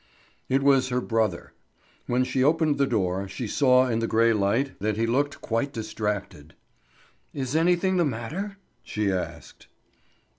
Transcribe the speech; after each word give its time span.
It 0.49 0.63
was 0.63 0.89
her 0.89 0.99
brother. 0.99 1.53
When 2.07 2.23
she 2.23 2.43
opened 2.43 2.79
the 2.79 2.87
door, 2.87 3.27
she 3.27 3.45
saw 3.45 3.87
in 3.87 3.99
the 3.99 4.07
grey 4.07 4.33
light 4.33 4.71
that 4.79 4.97
he 4.97 5.05
looked 5.05 5.41
quite 5.41 5.71
distracted. 5.71 6.55
"Is 7.35 7.55
anything 7.55 7.97
the 7.97 8.03
matter?" 8.05 8.57
she 8.81 9.11
asked. 9.11 9.67